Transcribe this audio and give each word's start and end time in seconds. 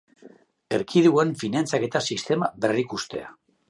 Erkidegoen 0.77 1.35
finantzaketa 1.43 2.05
sistema 2.11 2.53
berrikustea. 2.67 3.35